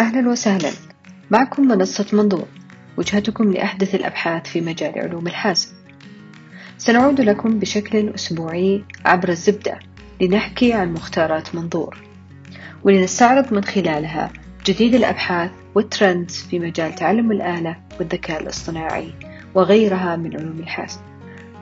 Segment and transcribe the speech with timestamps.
[0.00, 0.70] أهلا وسهلا.
[1.30, 2.46] معكم منصة منظور
[2.96, 5.68] وجهتكم لأحدث الأبحاث في مجال علوم الحاسب.
[6.78, 9.78] سنعود لكم بشكل أسبوعي عبر الزبدة
[10.20, 11.98] لنحكي عن مختارات منظور.
[12.82, 14.32] ولنستعرض من خلالها
[14.66, 19.14] جديد الأبحاث والترندز في مجال تعلم الآلة والذكاء الاصطناعي
[19.54, 21.00] وغيرها من علوم الحاسب.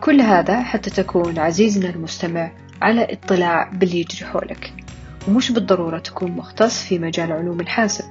[0.00, 2.52] كل هذا حتى تكون عزيزنا المستمع
[2.82, 4.81] على اطلاع باللي يجري حولك.
[5.28, 8.04] ومش بالضرورة تكون مختص في مجال علوم الحاسب.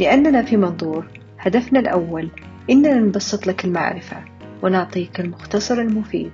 [0.00, 1.06] لأننا في منظور
[1.38, 2.28] هدفنا الأول
[2.70, 4.16] إننا نبسط لك المعرفة
[4.62, 6.30] ونعطيك المختصر المفيد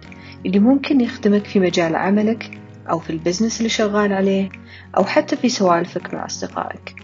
[0.46, 2.58] اللي ممكن يخدمك في مجال عملك
[2.90, 4.48] أو في البزنس اللي شغال عليه
[4.96, 6.94] أو حتى في سوالفك مع أصدقائك.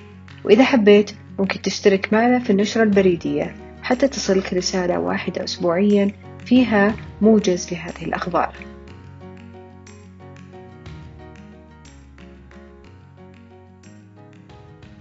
[0.44, 6.12] وإذا حبيت ممكن تشترك معنا في النشرة البريدية حتى تصلك رسالة واحدة أسبوعيا
[6.44, 8.54] فيها موجز لهذه الأخبار.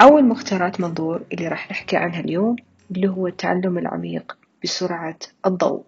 [0.02, 2.56] أول مختارات منظور اللي راح نحكي عنها اليوم
[2.92, 5.86] اللي هو التعلم العميق بسرعة الضوء.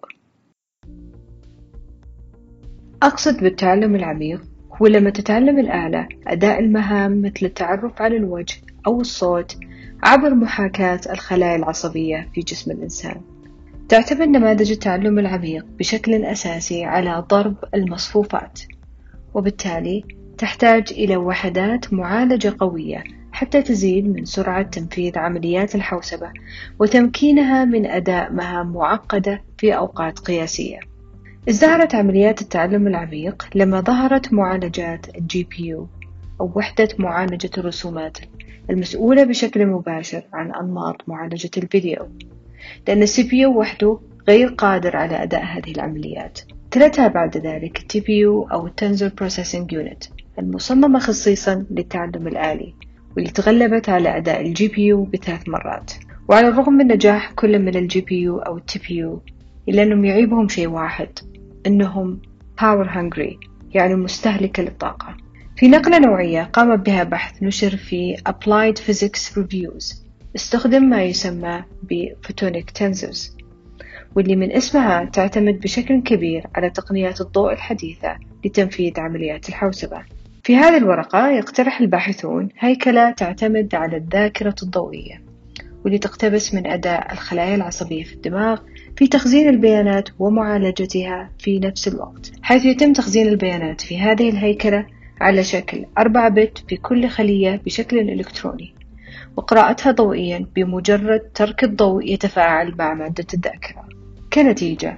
[3.02, 4.42] أقصد بالتعلم العميق
[4.82, 9.56] هو لما تتعلم الآلة أداء المهام مثل التعرف على الوجه أو الصوت
[10.02, 13.20] عبر محاكاة الخلايا العصبية في جسم الإنسان.
[13.88, 18.60] تعتمد نماذج التعلم العميق بشكل أساسي على ضرب المصفوفات
[19.34, 20.04] وبالتالي
[20.38, 23.04] تحتاج إلى وحدات معالجة قوية
[23.42, 26.30] حتى تزيد من سرعة تنفيذ عمليات الحوسبة
[26.78, 30.80] وتمكينها من أداء مهام معقدة في أوقات قياسية.
[31.48, 35.88] ازدهرت عمليات التعلم العميق لما ظهرت معالجات ال GPU
[36.40, 38.18] أو وحدة معالجة الرسومات
[38.70, 42.08] المسؤولة بشكل مباشر عن أنماط معالجة الفيديو
[42.88, 43.98] لأن ال CPU وحده
[44.28, 49.72] غير قادر على أداء هذه العمليات تلتها بعد ذلك ال TPU أو ال Tensor Processing
[49.72, 50.04] Unit
[50.38, 52.74] المصممة خصيصا للتعلم الآلي
[53.16, 55.92] واللي تغلبت على أداء ال GPU بثلاث مرات.
[56.28, 59.22] وعلى الرغم من نجاح كل من ال GPU أو ال TPU
[59.68, 61.08] إلا أنهم يعيبهم شيء واحد
[61.66, 62.20] أنهم
[62.60, 63.36] power hungry
[63.74, 65.16] يعني مستهلكة للطاقة.
[65.56, 69.96] في نقلة نوعية قام بها بحث نشر في Applied Physics Reviews
[70.36, 73.42] استخدم ما يسمى ب Photonic Tensors
[74.16, 80.02] واللي من اسمها تعتمد بشكل كبير على تقنيات الضوء الحديثة لتنفيذ عمليات الحوسبة.
[80.42, 85.22] في هذه الورقة يقترح الباحثون هيكلة تعتمد على الذاكرة الضوئية
[85.84, 88.60] واللي تقتبس من أداء الخلايا العصبية في الدماغ
[88.96, 92.32] في تخزين البيانات ومعالجتها في نفس الوقت.
[92.42, 94.86] حيث يتم تخزين البيانات في هذه الهيكلة
[95.20, 98.74] على شكل 4 بت في كل خلية بشكل إلكتروني
[99.36, 103.88] وقراءتها ضوئيا بمجرد ترك الضوء يتفاعل مع مادة الذاكرة.
[104.32, 104.96] كنتيجة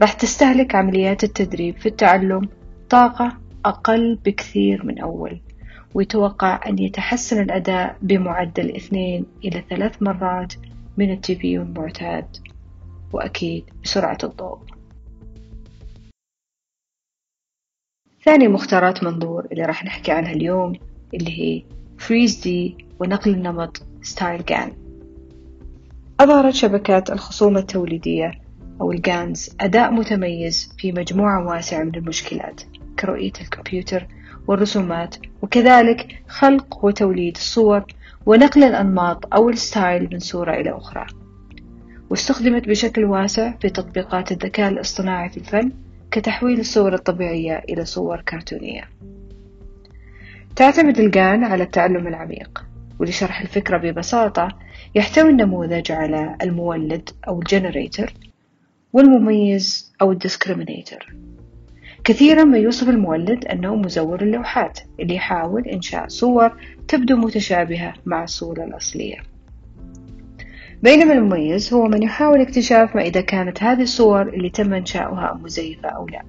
[0.00, 2.48] راح تستهلك عمليات التدريب في التعلم
[2.90, 5.40] طاقة أقل بكثير من أول.
[5.94, 10.52] ويتوقع أن يتحسن الأداء بمعدل اثنين إلى ثلاث مرات
[10.96, 12.36] من التي بي المعتاد.
[13.12, 14.58] وأكيد بسرعة الضوء.
[18.24, 20.72] ثاني مختارات منظور اللي راح نحكي عنها اليوم
[21.14, 21.62] اللي هي
[21.98, 24.72] Freeze D ونقل النمط Style GAN
[26.20, 28.30] أظهرت شبكات الخصومة التوليدية
[28.80, 32.62] أو ال GANs أداء متميز في مجموعة واسعة من المشكلات.
[33.00, 34.06] كرؤية الكمبيوتر
[34.46, 37.84] والرسومات وكذلك خلق وتوليد الصور
[38.26, 41.06] ونقل الأنماط أو ال style من صورة إلى أخرى.
[42.10, 45.72] واستخدمت بشكل واسع في تطبيقات الذكاء الاصطناعي في الفن
[46.10, 48.84] كتحويل الصور الطبيعية إلى صور كرتونية.
[50.56, 52.64] تعتمد ال GAN على التعلم العميق
[52.98, 54.48] ولشرح الفكرة ببساطة
[54.94, 58.14] يحتوي النموذج على المولد أو ال generator
[58.92, 61.16] والمميز أو ال discriminator.
[62.06, 66.52] كثيرا ما يوصف المولد أنه مزور اللوحات اللي يحاول إنشاء صور
[66.88, 69.16] تبدو متشابهة مع الصورة الأصلية.
[70.82, 75.88] بينما المميز هو من يحاول اكتشاف ما إذا كانت هذه الصور اللي تم إنشاؤها مزيفة
[75.88, 76.22] أو لا.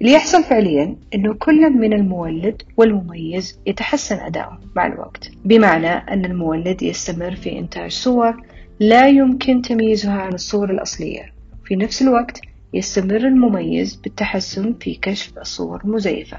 [0.00, 6.82] اللي يحصل فعليا أنه كل من المولد والمميز يتحسن أداؤه مع الوقت بمعنى أن المولد
[6.82, 8.42] يستمر في إنتاج صور
[8.80, 11.32] لا يمكن تمييزها عن الصورة الأصلية.
[11.64, 12.40] في نفس الوقت
[12.74, 16.38] يستمر المميز بالتحسن في كشف الصور المزيفة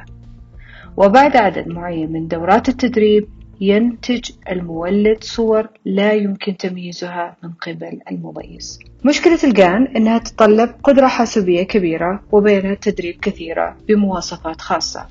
[0.98, 3.28] وبعد عدد معين من دورات التدريب
[3.62, 8.80] ينتج المولد صور لا يمكن تمييزها من قبل المميز.
[9.06, 15.08] مشكلة الجان أنها تتطلب قدرة حاسوبية كبيرة وبيانات تدريب كثيرة بمواصفات خاصة.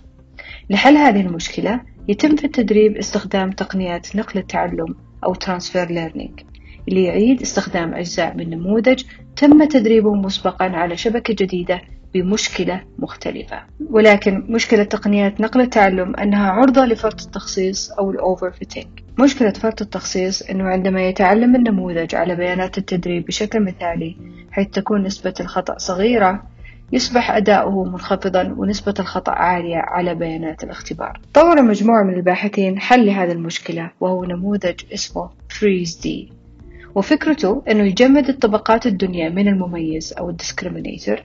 [0.71, 4.95] لحل هذه المشكلة يتم في التدريب استخدام تقنيات نقل التعلم
[5.25, 6.50] أو Transfer Learning.
[6.89, 9.03] اللي يعيد استخدام أجزاء من نموذج
[9.37, 11.81] تم تدريبه مسبقا على شبكة جديدة
[12.15, 13.63] بمشكلة مختلفة.
[13.91, 18.87] ولكن مشكلة تقنيات نقل التعلم أنها عرضة لفرط التخصيص أو الأوفر فيتنج
[19.19, 24.17] مشكلة فرط التخصيص أنه عندما يتعلم النموذج على بيانات التدريب بشكل مثالي
[24.51, 26.43] حيث تكون نسبة الخطأ صغيرة
[26.93, 31.21] يصبح أداؤه منخفضا ونسبة الخطأ عالية على بيانات الاختبار.
[31.35, 35.31] طور مجموعة من الباحثين حل لهذه المشكلة وهو نموذج اسمه
[36.03, 36.40] D
[36.95, 41.17] وفكرته أنه يجمد الطبقات الدنيا من المميز أو ال discriminator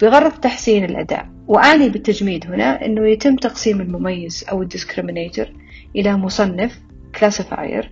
[0.00, 1.28] بغرض تحسين الأداء.
[1.48, 5.46] وأعني بالتجميد هنا أنه يتم تقسيم المميز أو ال discriminator
[5.96, 6.80] إلى مصنف
[7.20, 7.84] classifier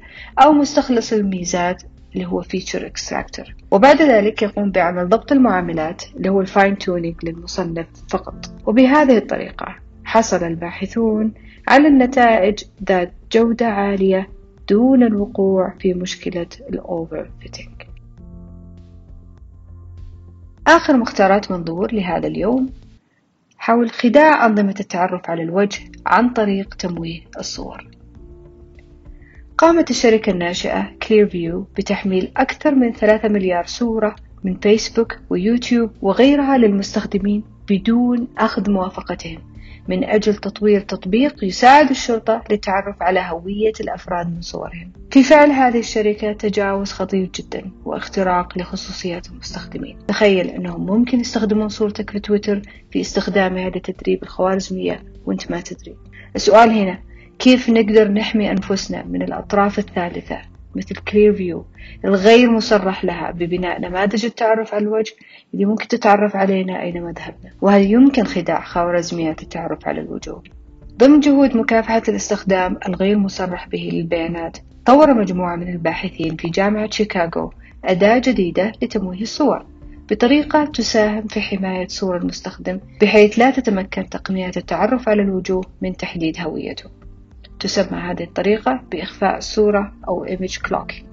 [0.43, 1.83] أو مستخلص الميزات
[2.15, 3.53] اللي هو feature extractor.
[3.71, 8.51] وبعد ذلك يقوم بعمل ضبط المعاملات اللي هو ال fine tuning للمصنف فقط.
[8.67, 11.33] وبهذه الطريقة حصل الباحثون
[11.69, 12.59] على النتائج
[12.89, 14.29] ذات جودة عالية
[14.71, 17.83] دون الوقوع في مشكلة ال overfitting
[20.67, 22.71] آخر مختارات منظور لهذا اليوم
[23.59, 27.89] حول خداع أنظمة التعرف على الوجه عن طريق تمويه الصور.
[29.59, 37.45] قامت الشركة الناشئة Clearview بتحميل أكثر من 3 مليار صورة من فيسبوك ويوتيوب وغيرها للمستخدمين
[37.71, 39.39] بدون أخذ موافقتهم
[39.89, 44.93] من أجل تطوير تطبيق يساعد الشرطة للتعرف على هوية الأفراد من صورهم.
[45.11, 49.99] في فعل هذه الشركة تجاوز خطير جدا واختراق لخصوصيات المستخدمين.
[50.09, 55.97] تخيل أنهم ممكن يستخدمون صورتك في تويتر في استخدامها لتدريب الخوارزمية وأنت ما تدري.
[56.37, 56.99] السؤال هنا
[57.39, 60.39] كيف نقدر نحمي أنفسنا من الأطراف الثالثة
[60.77, 61.65] مثل Clearview
[62.05, 65.13] الغير مصرح لها ببناء نماذج التعرف على الوجه
[65.55, 70.43] اللي ممكن تتعرف علينا أينما ذهبنا وهل يمكن خداع خوارزميات التعرف على الوجوه؟
[70.99, 74.59] ضمن جهود مكافحة الاستخدام الغير مصرح به للبيانات.
[74.87, 77.53] طور مجموعة من الباحثين في جامعة شيكاغو
[77.85, 79.67] أداة جديدة لتمويه الصور
[80.11, 86.41] بطريقة تساهم في حماية صور المستخدم بحيث لا تتمكن تقنيات التعرف على الوجوه من تحديد
[86.41, 86.91] هويته.
[87.61, 91.09] تسمى هذه الطريقة بإخفاء الصورة أو image cloaking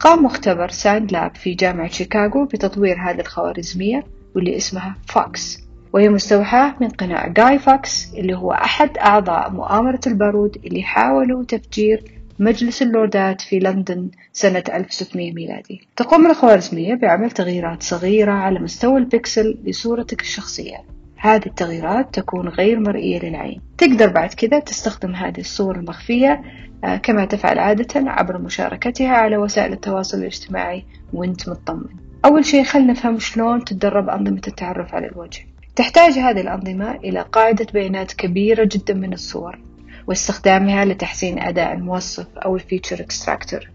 [0.00, 4.04] قام مختبر SAND Lab في جامعة شيكاغو بتطوير هذه الخوارزمية
[4.34, 5.58] واللي اسمها Fawkes
[5.92, 12.04] وهي مستوحاة من قناع جاي فوكس اللي هو أحد أعضاء مؤامرة البارود اللي حاولوا تفجير
[12.38, 15.80] مجلس اللوردات في لندن سنة 1600 ميلادي.
[15.96, 20.76] تقوم الخوارزمية بعمل تغييرات صغيرة على مستوى البكسل لصورتك الشخصية.
[21.22, 23.60] هذه التغييرات تكون غير مرئية للعين.
[23.78, 26.42] تقدر بعد كذا تستخدم هذه الصور المخفية
[26.84, 31.88] آه، كما تفعل عادة عبر مشاركتها على وسائل التواصل الاجتماعي وانت مطمن.
[32.24, 35.46] أول شيء خلنا نفهم شلون تتدرب أنظمة التعرف على الوجه.
[35.76, 39.58] تحتاج هذه الأنظمة إلى قاعدة بيانات كبيرة جدا من الصور
[40.06, 43.70] واستخدامها لتحسين أداء الموصف أو ال feature extractor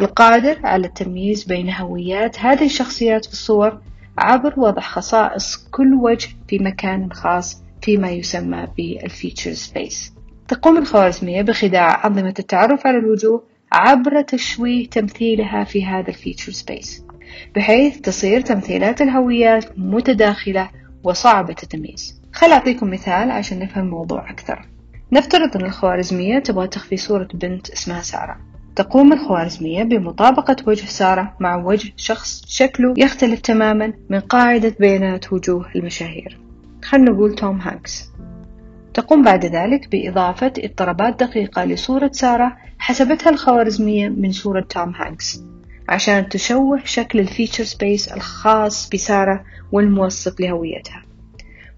[0.00, 3.80] القادر على التمييز بين هويات هذه الشخصيات في الصور
[4.20, 10.12] عبر وضع خصائص كل وجه في مكان خاص فيما يسمى بال feature space.
[10.48, 17.04] تقوم الخوارزمية بخداع أنظمة التعرف على الوجوه عبر تشويه تمثيلها في هذا ال feature space
[17.56, 20.70] بحيث تصير تمثيلات الهويات متداخلة
[21.04, 22.22] وصعبة التمييز.
[22.32, 24.68] خل أعطيكم مثال عشان نفهم الموضوع أكثر.
[25.12, 28.36] نفترض أن الخوارزمية تبغى تخفي صورة بنت اسمها سارة.
[28.80, 35.70] تقوم الخوارزمية بمطابقة وجه سارة مع وجه شخص شكله يختلف تماما من قاعدة بيانات وجوه
[35.76, 36.40] المشاهير.
[36.84, 38.10] خلنا نقول توم هانكس.
[38.94, 45.40] تقوم بعد ذلك بإضافة اضطرابات دقيقة لصورة سارة حسبتها الخوارزمية من صورة توم هانكس
[45.88, 51.02] عشان تشوه شكل ال feature space الخاص بسارة والموصف لهويتها.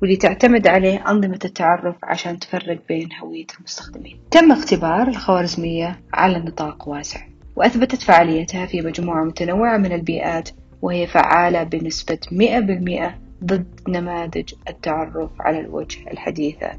[0.02, 4.20] واللي تعتمد عليه أنظمة التعرف عشان تفرق بين هوية المستخدمين.
[4.30, 7.20] تم اختبار الخوارزمية على نطاق واسع
[7.56, 10.48] وأثبتت فعاليتها في مجموعة متنوعة من البيئات
[10.82, 16.70] وهي فعالة بنسبة 100% ضد نماذج التعرف على الوجه الحديثة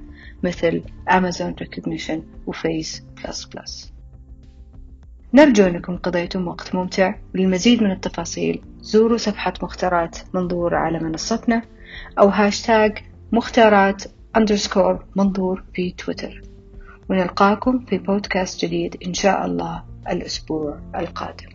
[0.43, 3.93] مثل Amazon Rekognition و Face plus plus
[5.33, 7.15] نرجو أنكم قضيتم وقت ممتع.
[7.35, 11.61] وللمزيد من التفاصيل زوروا صفحة مختارات منظور على منصتنا
[12.19, 14.03] أو هاشتاج مختارات
[14.38, 16.41] underscore منظور في تويتر.
[17.09, 21.52] ونلقاكم في بودكاست جديد إن شاء الله الأسبوع القادم.